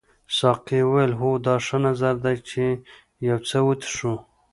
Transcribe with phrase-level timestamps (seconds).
[0.37, 2.63] ساقي وویل هو دا ډېر ښه نظر دی چې
[3.29, 4.13] یو څه وڅښو.